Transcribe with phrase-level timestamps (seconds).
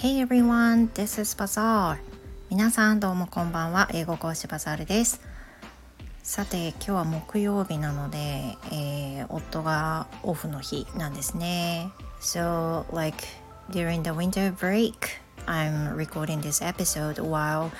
[0.00, 1.98] Hey everyone, this is Bazaar.
[2.48, 3.86] 皆さんどうもこんばんは。
[3.92, 5.20] 英語講師バザールです。
[6.22, 11.90] さて、今日は木曜日なので、えー、夫がオフの日なんですね。
[12.22, 13.26] So, like
[13.70, 14.94] during the winter break,
[15.44, 17.70] I'm recording this episode while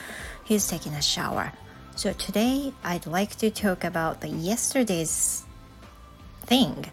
[0.44, 1.52] he's taking a shower.
[1.96, 5.46] So today, I'd like to talk about the yesterday's
[6.44, 6.86] thing.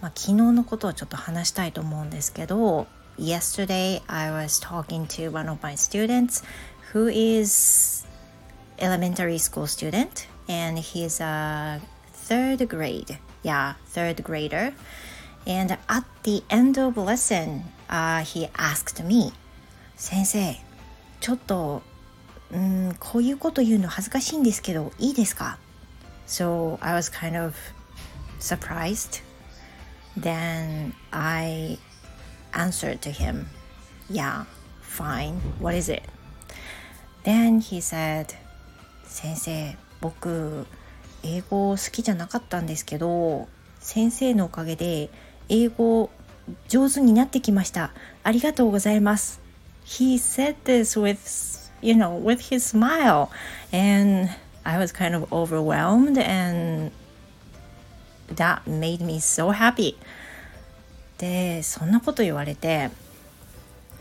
[0.00, 2.86] まあ、昨日のことをちょっと話したいと思うんですけど
[3.17, 6.41] Yesterday I was talking to one of my students
[6.91, 8.05] who is
[8.79, 11.79] elementary school student and he's a
[12.13, 14.73] third grade yeah third grader
[15.45, 19.31] and at the end of lesson uh, he asked me
[19.95, 20.55] 先生
[21.19, 21.83] ちょっと
[22.51, 25.57] うんこういうこと言うの恥ずかしいんですけどいいですか
[26.27, 27.53] So I was kind of
[28.39, 29.21] surprised
[30.17, 31.77] Then I
[32.52, 33.46] answered to him,
[34.08, 34.44] Yeah,
[34.80, 35.40] fine.
[35.58, 36.02] What is it?
[37.24, 38.34] Then he said,
[39.04, 40.66] 先生、僕、
[41.22, 43.48] 英語好きじゃなかったんですけど、
[43.80, 45.10] 先生のおかげで
[45.48, 46.10] 英語
[46.68, 47.92] 上手になってきました。
[48.22, 49.40] ありがとうございます。
[49.84, 53.28] He said this with, you know, with his smile.
[53.72, 54.30] And
[54.64, 56.90] I was kind of overwhelmed and
[58.34, 59.96] that made me so happy
[61.18, 62.90] でそんなこと言われて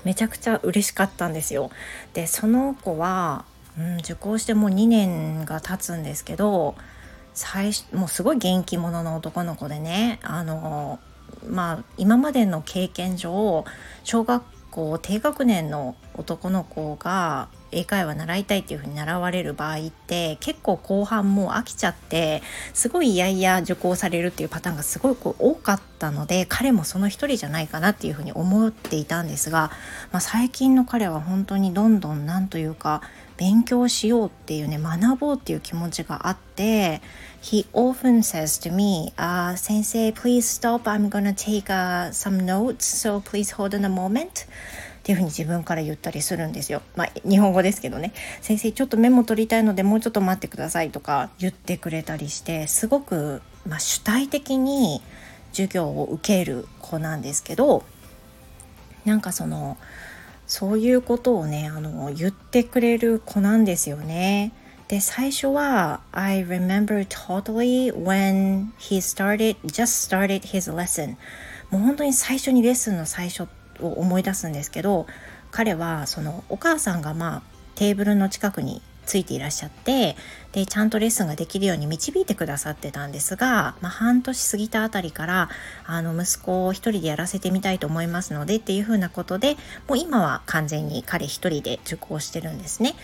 [0.03, 1.71] めちゃくちゃ嬉しかったんですよ。
[2.13, 3.45] でその子は、
[3.77, 6.75] うん、受講してもう2年が経つんですけど
[7.33, 10.99] 最初もうすごい元気者の男の子でねあの
[11.47, 13.65] まあ今までの経験上
[14.03, 22.41] 小学校低学年の男の子が英会話習いたいっていうふうに習われる場合って結構後半もう飽きちゃって
[22.73, 29.71] すごいいやいや受講されるっていうパターンがすごい多かったので彼もその一人じゃないかなっていうふうに思っていたんですが、
[30.11, 33.01] まあ、最近の彼は本当にどんどんなんというか
[33.37, 37.01] 勉強しようっていうね学ぼうっていう気持ちがあって
[37.41, 40.89] He often says to me, uh, 先生 please stop.
[40.89, 44.47] I'm gonna take、uh, some notes so please hold on a moment.
[45.05, 46.81] っていうふうに自分から言ったりするんですよ。
[46.95, 48.11] まあ、日本語ですけどね。
[48.41, 55.03] 先生ちょっとメモ取りたいのでもうちょっと待ってくださいとか言ってくれたりしてすごく、まあ、主体的に
[55.51, 57.83] 授業を受ける子なんですけど
[59.05, 59.77] なんかその
[60.47, 64.53] そういうことをねあの言ってくれる子なんですよね。
[64.87, 71.15] で最初は I remember totally when he started just started his lesson
[71.69, 73.47] もう本当に最初にレッスンの最初
[73.79, 75.07] を思い出すんですけど
[75.51, 77.41] 彼はそのお母さんがまあ
[77.75, 80.15] テーブルの近くについていらっしゃって
[80.51, 85.49] でちゃんとレッスンができるように導いてくださってたんですが、まあ、半年過ぎたあたりから
[85.85, 89.55] あの息子を一人でやらせてみたいと思いますのでっていうふうなことで
[89.87, 92.95] もう今は完全に彼一人で受講してるんですね。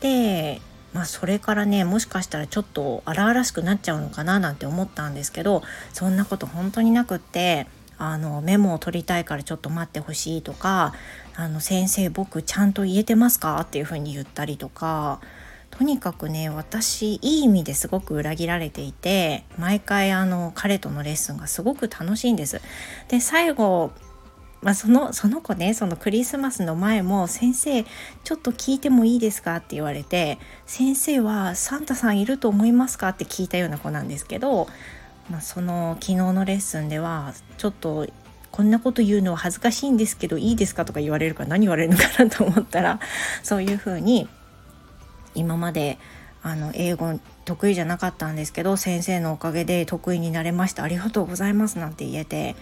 [0.00, 0.60] で
[0.94, 5.62] まあそれからねもしかしたらちょっと荒々しくなっちゃうのかななんて思ったんですけど
[5.92, 7.66] そんなこと本当になくって
[7.98, 10.94] あのメモを取りたいからちょっと待ってほしいとか
[11.34, 15.20] あの先生僕ちゃんと言えてますかっていうふうに言ったりとか
[15.70, 22.60] とにかくね私いい意味ですごく裏切られていて毎回あの彼とのレッスンがすごく楽しいんです。
[23.08, 23.92] で最後
[24.60, 27.84] まあ、そのその子ねそのクリスマスの前も「先生
[28.24, 34.68] ちょっと聞いてもいいですか?」って言われて「先生はサンタさんいると思いますか?」って聞いたような子なんですけど
[35.30, 38.06] まあ、その昨日のレッスンではちょっと
[38.50, 42.98] こんなこと言うのは恥ずかしいんですけどいいですかとか言われるから何言われるのかなと思ったら
[43.42, 44.28] そういうふうに
[45.34, 45.98] 今まで
[46.42, 50.82] あの英語得意じゃなかったんですけど先生のおかげで得意になれました。
[50.82, 52.56] ありがとうございますなんて言えて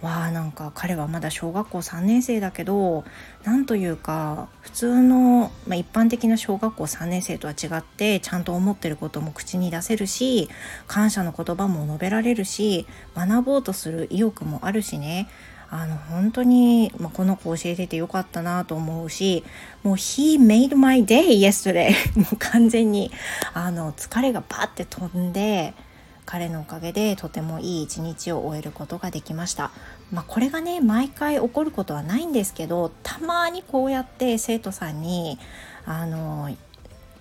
[0.00, 3.04] わあなんか彼はまだ小学校3年生だけど
[3.44, 10.48] なんというか普通の、まあ、一般的な小学校3年生とは違ってちゃんと思ってることも口に出せるし
[10.86, 12.86] 感謝の言葉も述べられるし
[13.16, 15.28] 学ぼうとする意欲もあるしね。
[15.70, 19.44] あの本当に、まあ、この子教えててよかったなと思うし
[19.82, 23.10] もう He made my day yesterday もう完全に
[23.52, 25.74] あの疲れがパッて飛んで
[26.30, 29.70] 彼のおかげでとてもいい一日を終えることができました。
[30.12, 35.38] まあ、これがね毎回起こることはないんですけどたまにこうやって生徒さんに
[35.86, 36.50] あの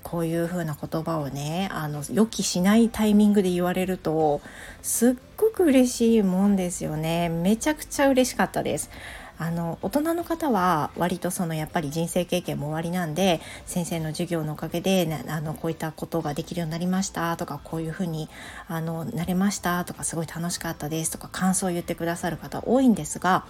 [0.04, 4.42] こういう風な言葉をねあの予期しないタイミングで言われると
[4.81, 8.89] すっごく嬉しいもんですよねめちゃくちゃ嬉しかったです
[9.39, 18.30] あの大人の方は割とそのやっぱり人生経験も終わりなんで先生の授業のおかげであのこういったことができるようになりましたとかこういうふうに
[18.68, 23.45] あのなれましたとかすごい楽しかったですとか感想を言ってくださる方多いんですが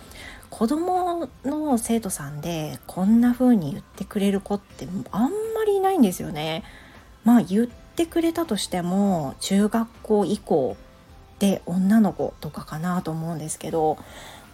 [0.50, 5.30] 子どもの生徒さんでこんな風に言ってくれる子ってあんま
[5.66, 6.64] りいないんですよね。
[7.24, 10.78] まあ言ってくれたとしても中学校以降
[11.40, 13.98] で女の子とかかなと思うんですけど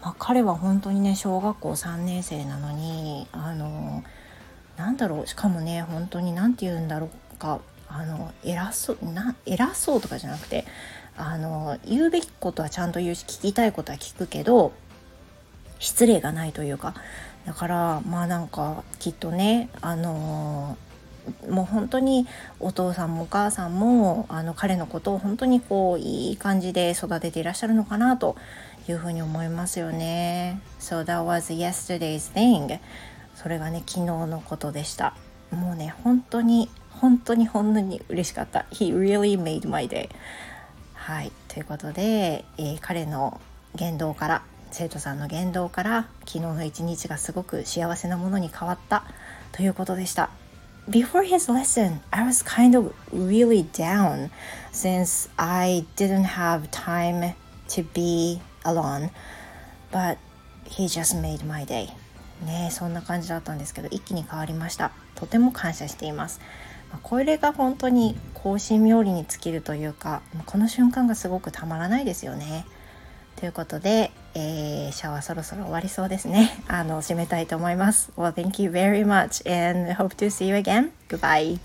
[0.04, 4.04] まあ、彼は本当にね小学校3年生なのにあの
[4.76, 10.66] なんだろうしかもね本当に何て言うんだろうかあの偉そうな偉そうとかじゃなくて
[11.16, 14.74] あの言うべきことはちゃんと言うし聞きたいことは聞くけど
[15.80, 16.96] 失礼がないというか
[17.46, 20.78] だからまあなんかきっとねあの
[21.50, 22.28] もう本当に
[22.60, 28.36] お父さんもお母さんもあの彼のことを本当にこういい感じで育てていらっしゃるのかなと
[28.88, 30.60] いうふうに思いますよね。
[30.80, 32.80] So that was yesterday's thing.
[33.36, 35.16] それがね昨日のことでした。
[35.52, 38.66] もうね本当に本当に本当に嬉しかった。
[38.72, 40.10] He really made my day.
[40.94, 43.42] はいということで、えー、彼の
[43.76, 49.04] 言動から生徒さんの言動から昨日の一日がすごく幸せなものに変わった
[49.52, 50.30] ということでした。
[50.90, 54.32] Before his lesson, I was kind of really down
[54.72, 57.36] since I didn't have time
[57.70, 59.10] to be alone
[59.92, 60.18] but
[60.66, 61.90] he just made my day
[62.46, 66.42] ねそんな感じだったんですけど一気に変わりましたとても感謝しています
[67.02, 72.66] これが本当に更新冥利に尽きるというかこの瞬間がすごくたまらないですよね
[73.36, 81.60] ということで、えー、シャワーそろそろ終わりそうですねあの締めたいと思います Well thank you very much and hope to see you again goodbye